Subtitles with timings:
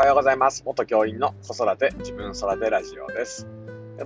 [0.00, 0.62] はようございます。
[0.64, 3.46] 元教員の子育て自分育てラジオです。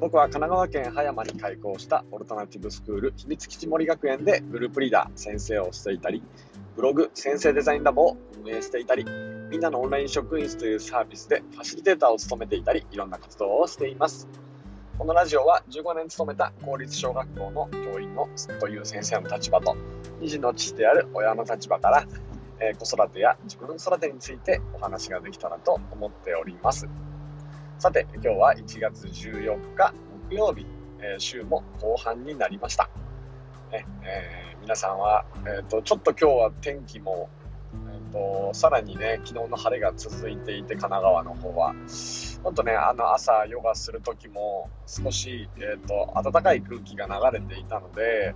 [0.00, 6.20] 僕は神奈川県葉山に開校したオルタナティブスクール秘密基地森学園でグループリーダー先生をしていたり、
[6.74, 9.04] ブログ先生デザインラボを運営していたり、
[9.50, 14.26] みんなのオンライン職員室というサービスでファシリテーターを務めていたり、いろんな活動をしています。
[14.98, 19.76] このラジオは15年勤めた公立小学校の教員のという先生の立場と、
[20.20, 22.04] 2児の父である親の立場から、
[22.60, 26.88] えー子育てや自分育てについてお話ができたらと思っております。
[27.78, 29.94] さて、今日は1月14日
[30.28, 30.66] 木曜日、
[31.00, 32.88] えー週も後半になりました。
[33.70, 37.28] ねえー皆さんは、えーと、ちょっと今日は天気も、
[37.92, 41.74] えーと、さらにね、昨日の晴れが続いていて、神奈川の方は。
[42.42, 48.34] ほんとね、あの朝ヨガする時も少し、えーと、暖かい空気が流れていたので、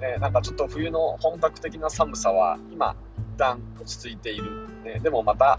[0.00, 2.94] ね、なんかちょっと冬の本格的な寒さは今、
[3.36, 4.68] 旦落ち着いている。
[4.84, 5.58] ね、でもまた、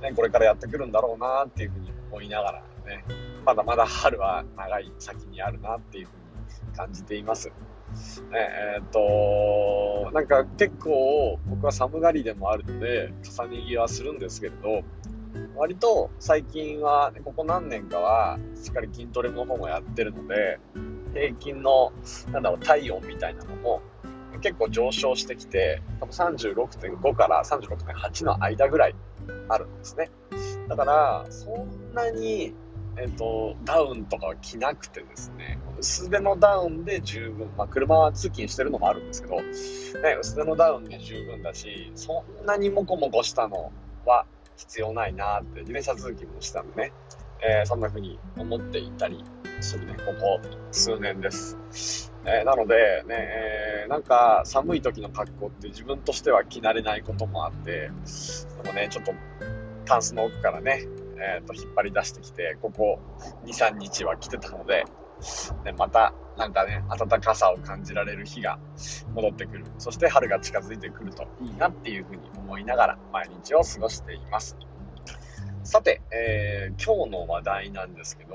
[0.00, 3.04] ね、これからやってくるんだろうなっていうふうに思いながらね、
[3.44, 7.52] まだまだ春は長い先にあるなっていうふうに感じています。
[8.32, 14.82] えーっと、なんか結構僕は寒がりでもあるので、重ね着はするんですけれど、
[15.56, 20.58] 割と最近は、ここ何年かは、しっかり筋トレの方もやってるので、
[21.14, 21.92] 平均の、
[22.30, 23.80] なんだろう、体温みたいなのも
[24.46, 28.94] 結構上昇してきて、多分36.5から36.8の間ぐらい
[29.48, 30.08] あるんですね。
[30.68, 32.54] だから、そんなに、
[32.96, 43.72] えっ、と、ダウンとかは着なくてですね、薄手のダウンで十分、まあ車は通勤してるのもあるんですけど、ね、薄手のダウンで十分だし、そんなにモコモコしたの
[44.06, 46.92] は必要ないなって、自転車通勤もしたんでね、
[47.40, 49.24] えーそんな風に思っていたり
[49.60, 52.15] するね、ここ数年です。
[52.26, 57.90] えーなので、ね、えーなんか寒い時の格好って自分としては着慣れないこともあって、
[58.62, 59.12] でもね、ちょっと
[59.84, 60.86] タンスの奥からね、
[61.18, 62.98] えーと引っ張り出してきて、ここ
[63.44, 64.84] 2、3日は着てたので、
[65.64, 68.58] ね、またなんかね、暖かさを感じられる日が
[69.14, 69.64] 戻ってくる。
[69.78, 74.56] そして春が近づいてくるといいなっていうふうに思いながら毎日を過ごしています。
[75.62, 78.34] さて、えー今日の話題なんですけど、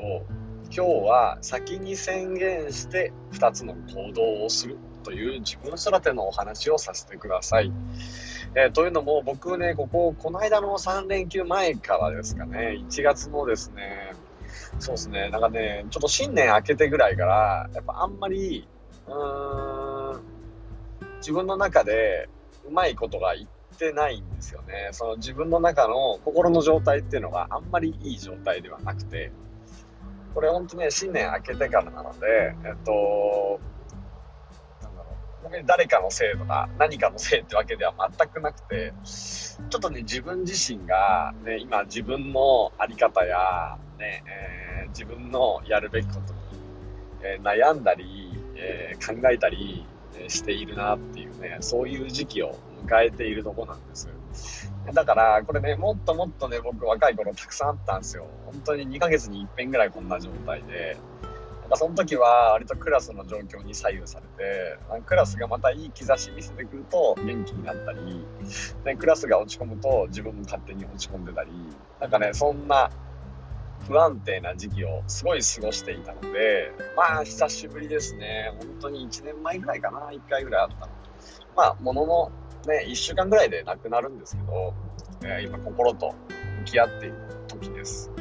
[0.74, 7.74] 今日は先に宣言して2つの行動をするという自分育てのお話をさせてください。
[8.56, 14.14] えーというのも僕ね、ここ、この間の3連休前からですかね、1月のですね、
[14.80, 18.66] そうですね、なんかね、ちょっと新年明けてぐらいから、やっぱあんまり、
[19.08, 20.22] うーん、
[21.18, 22.30] 自分の中で
[22.66, 24.90] うまいことが言ってないんですよね。
[24.94, 29.34] その自分の中の心の状態っていうのがあんまりいい状態ではなくて、
[30.34, 33.60] これ本当ね、新年明けてからなので、えっと、
[34.82, 46.40] なんだろう、本当に誰かのせいとか何かのせいってわけでは全くなくて、ちょっとね、自分自身が、ね、今自分のあり方や、ね、えー自分のやるべきことに、
[47.22, 49.86] えー悩んだり、えー考えたり、
[50.18, 54.10] えしているなっていうね、そういう時期を迎えているとこなんです。
[54.94, 58.28] だから、これね、もっともっとね、僕若い頃たくさんあったんですよ。
[58.46, 60.98] 本当に2ヶ月に一遍ぐらいこんな状態で。
[61.76, 68.26] その時は割とクラスの状況に左右されて、クラスがまたいい兆し見せてくると元気になったり、
[68.84, 71.52] ね、クラスが落ち込むと自分も勝手に落ち込んでたり、
[72.00, 72.92] なんかね、そんな
[73.88, 78.54] 不安定な時期をすごい過ごしていたので、まあ久しぶりですね。
[78.60, 80.92] 本当に1年前ぐらいかな、1回ぐらいあったの。
[81.56, 82.32] まあ、ものの
[82.68, 84.74] ね、1週間ぐらいでなくなるんですけど、
[85.24, 86.14] えー今心と
[86.60, 87.16] 向き合っている
[87.48, 88.12] 時です。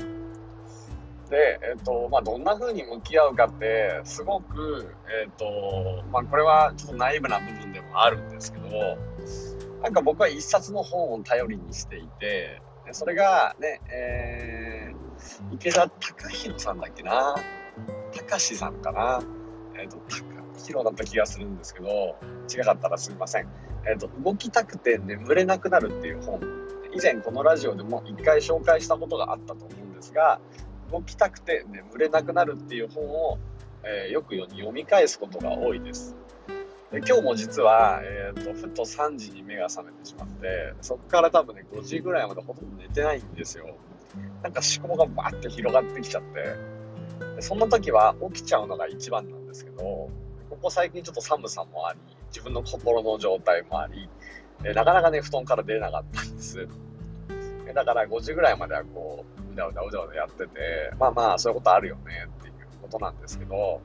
[1.30, 8.98] で、えっ、と、まあ、どんな風に向き合うかって、すごく、えっ、と、まあ、これはちょっとナイーブな部分でもあるんですけど、
[9.80, 17.36] なんか僕は一冊の本を頼りにしていて、でそれがね、えー、池田隆弘さんだっけな？
[18.12, 19.22] 隆さんかな？
[19.78, 19.98] えっ、と、
[20.52, 22.16] 隆弘だった気がするんですけど、
[22.52, 23.48] 違かったらすみません。
[23.88, 26.40] えっ、と、動きたくて眠れなくなるっていう本。
[26.92, 30.40] 以前このラジオでも一回紹介したことがあったと思うんですが、
[30.90, 33.38] 動きたくて眠れなくなるっていう本を、
[33.84, 36.16] えーよく読み返すことが多いです。
[36.90, 43.76] で今日も実は、えー、とふと3時に目が覚めてしまってそこから多分ね5時ぐらいまでほとんど寝てないんですよ
[44.42, 50.10] なんか思考がバーって広がってきちゃってそんな時は起きちゃうのが一番なんですけど
[50.50, 54.08] ここ最近ちょっと寒さもあり自分の心の状態もあり
[54.64, 56.68] えなかなかね布団から出れなかったんです
[57.72, 63.80] だから5時ぐらいまではこううだうだうだうだやっててまあまあそういうことあるよねっていうことなんですけど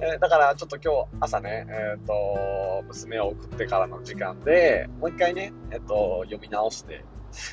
[0.00, 7.04] えだからちょっと今日朝ね、えっ、と、娘を送ってからの時間で、もう一回ね、えっ、と、読み直して、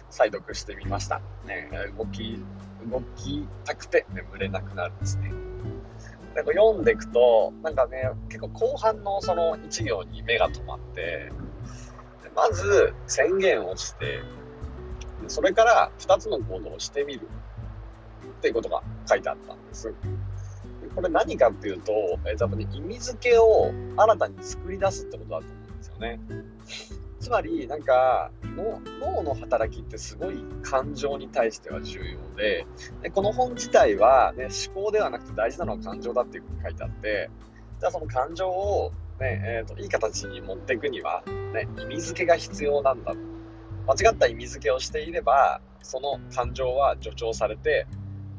[0.10, 1.22] 再読してみました。
[1.46, 2.44] ね、動き、
[2.90, 5.32] 動きたくて眠れなくなるんですね。
[6.34, 11.32] で読んでいくと、なんかね、結構後半のその1行に目が止まって、
[12.36, 14.22] まず宣言をして、
[15.28, 17.28] それから2つの行動をしてみる
[18.26, 19.94] っていうことが書いてあったんです。
[20.96, 21.92] これ何かっていうと、
[22.26, 26.20] えー、多分ね、意味付けを新たに作り出すってことだと思うんですよね。
[27.32, 32.68] つまり、なんか脳の働きってすごい感情に対しては重要で、
[33.04, 37.30] でこの本自体は、ね、思考ではなくて大事なのは感情だっていうふうに書いてあって、
[37.80, 38.92] じゃあその感情を
[39.22, 41.24] ね、えーと、いい形に持っていくには、
[41.54, 43.14] ね、意味付けが必要なんだ。
[43.88, 47.88] 間違った意味付けをしていれば、その感情は助長されて、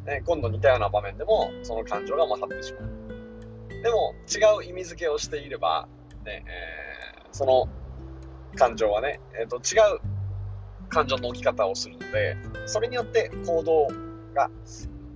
[0.05, 3.83] ね、今度似たような場面でもその感情が勝ってしまう。
[3.83, 5.89] でも違う意味付けをしていれば、
[6.27, 7.69] ねえー、その
[8.57, 10.01] 感情はね、えーと、違う
[10.89, 13.89] 感情の置き方をするので、それによって行動
[14.35, 14.51] が、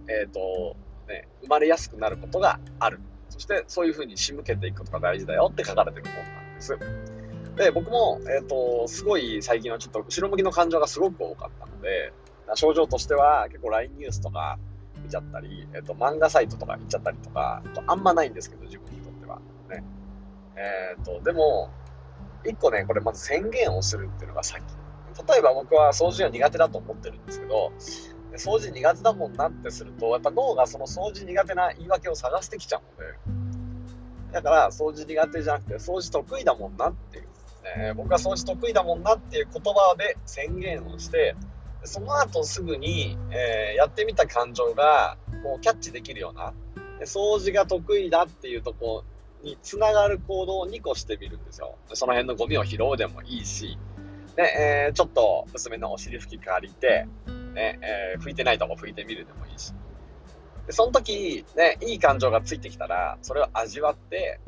[0.09, 0.77] えーと
[1.09, 3.01] ね、生まれやすくなることがある。
[3.29, 6.79] そしてそういうふうに仕向けていくことが大事だよって書かれてる本なんです。
[7.57, 12.13] で、僕も、え、ー、と、すごい最近はちょっと後ろ向きの感情がすごく多かったので、
[12.55, 14.59] 症状としては結構 LINE ニュースとか
[15.03, 19.41] 見ちゃったり、え、ー、と、漫画サイトとか見ちゃったりとか、あんまないんですけど、自分にとっては。
[19.71, 19.85] ね。
[20.57, 21.71] えっ、ー、と、でも、
[22.49, 24.63] 一個ね、これまず宣言をするっていうのが先。
[25.29, 27.73] 例えば僕は掃除が苦手だと思ってるんですけど、
[28.35, 33.41] 掃除苦手だもんなってすると、やっぱ脳がその掃除苦手な言い訳を探してきちゃうの
[34.31, 37.25] で、だから掃除苦手じゃなくて掃除得意だもんなっていう、
[37.79, 41.35] ね、僕は掃除得意だもんなっていう言葉で宣言をして、
[41.85, 46.53] その後すぐに、えー、やってみた感情がこうキャッチできるような、
[47.03, 49.05] 掃除が得意だっていうとこ
[49.43, 51.77] につながる行動を2個してみるんですよ。
[51.95, 53.79] その辺のゴミを拾うでもいいし、
[54.37, 57.07] ねえー、ちょっと娘のお尻拭き借りて、
[57.55, 59.73] ねえー、拭いてないとこ拭いてみるでもいいし。
[60.67, 64.41] でその時、ね、いい感情がついてきたら、それを味わって、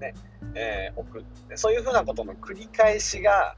[0.00, 0.14] ね、
[0.54, 1.24] えー、置く。
[1.56, 3.56] そういうふうなことの繰り返しが、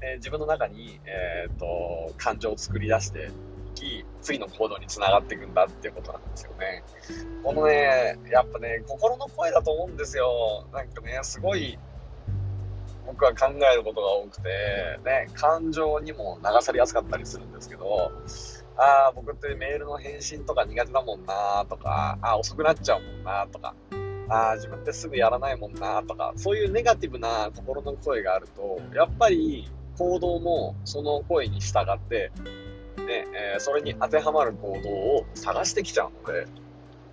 [0.00, 3.30] えー、自分の中に、えーと、感情を作り出して
[3.76, 6.82] き、次の行動につながっていくんだっていうことなんですよね。
[7.44, 10.66] このね、やっぱね、心の声だと思うんですよ。
[10.72, 11.78] なんかね、すごい、
[13.06, 14.48] 僕は考えることが多くて、
[15.04, 18.10] ね、感情にも流されやすかったりするんですけど、
[18.76, 23.74] ああ、僕ってメールの返信とか苦手だもんなとか、ああ、遅くなっちゃうもんなとか、
[24.28, 32.32] ああ、自分ってすぐやらないもんなとか、そういうネガティブな心の声があると、やっぱり行動もその声に従って、
[33.06, 36.46] ね、えー、それに当てはまる行動を探してきちゃうので、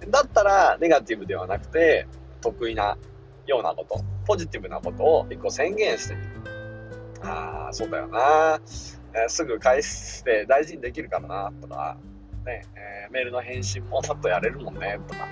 [0.10, 2.08] だったらネガティブではなくて、
[2.42, 2.98] 得意な
[3.48, 6.30] ようなこと、ポジティブなことを一個宣言してみる。
[7.24, 8.60] ああ、そうだよな。
[9.14, 11.98] えー、すぐ返して大事にできるからな、とか、
[12.46, 15.28] ね、えー、メールの返信もさっとやれるもんね、とか。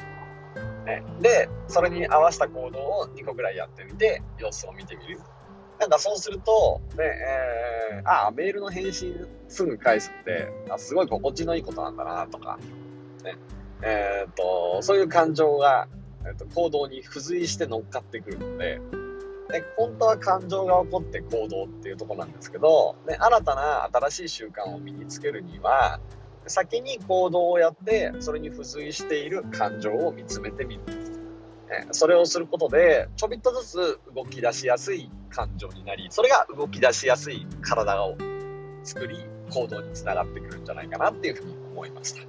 [0.86, 5.20] ね、で、それに合わせた行動を2個ぐらいやってみて、様子を見てみる。
[5.82, 12.60] なんかそうすると、ね、えー、あ、メールの返信すぐ返すって、あすごい心地のいいことなんだな、とか、
[13.24, 13.36] ね、
[13.82, 15.88] えっ、と、そういう感情が、
[16.24, 18.80] えーと、行動に付随して乗っかってくるので、
[19.50, 26.00] で本当は感情が起こって行動っていうとこなんですけど、ね、新たな新しい習慣を身につけるには
[26.46, 30.82] 先に行動をやってそれに付随している感情を見つめてみる、
[31.72, 38.18] ね、それをすることでちょびっとずつ動き出しやすい感情になりそれが動き出しやすい体を
[38.84, 39.18] 作り
[39.50, 42.22] 行動につながってくるんじゃないかなっていうふうに思いました。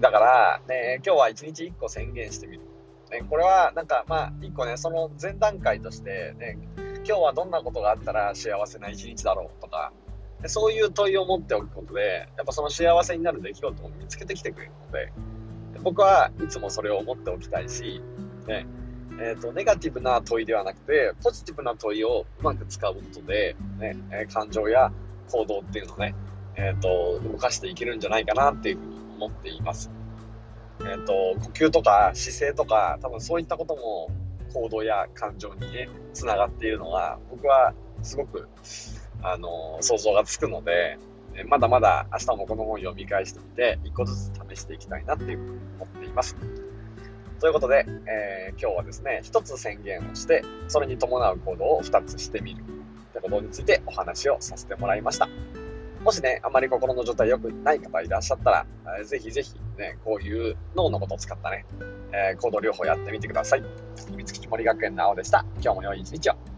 [0.00, 2.62] だから、ね、今日は1日1個宣言してみる。
[3.10, 6.58] ね、これはなんかまあ一個ね、その前段階としてね、
[7.06, 9.92] 今日はどんなことがあったら幸せな一日だろうとか、
[10.46, 15.12] そういう問いを持っておくことで、やっぱその幸せになる出来事を見つけてきてくれるので、
[15.82, 18.02] 僕はいつもそれを思っておきたいし、
[18.48, 18.66] ね、
[19.20, 24.92] えーと、ネガティブな問いではなくて、ポジティブな問いをうまく使うことで、ね、え感情や
[25.30, 26.14] 行動っていうのをね、
[26.56, 29.90] えーと動かしていけるんじゃないかなっていうふうに思っています。
[30.80, 34.10] え、ー、と、呼吸とか姿勢とか、多分そういったことも
[34.52, 38.48] 行動や感情にね、つながっているのが、僕はすごく、
[39.22, 40.98] あの、想像がつくので、
[41.46, 46.36] まだまだ明日もこの本読み返してみて、一個ずつ試していきたいなっていうふうに思っています。
[47.40, 52.64] ということで、えー、今日はですね、一つ宣言をして、それに伴う行動を2つしてみる
[53.12, 55.28] ということについてお話をさせてもらいました。
[56.02, 58.66] もしね、あまり心の状態良くない方いらっしゃったら、
[58.98, 61.64] えー、ぜひぜひね、こういう脳のことを使ったね、
[62.12, 63.62] えー、行動療法やってみてください。
[64.08, 65.44] 秘密基地森学園の青でした。
[65.62, 66.57] 今日も良い一日を。